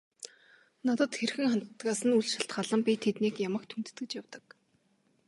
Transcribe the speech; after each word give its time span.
Надад 0.85 1.11
хэрхэн 1.19 1.45
ханддагаас 1.51 2.01
нь 2.05 2.15
үл 2.17 2.27
шалтгаалан 2.33 2.81
би 2.85 2.93
тэднийг 3.05 3.35
ямагт 3.47 3.69
хүндэтгэж 3.71 4.09
явдаг. 4.21 4.45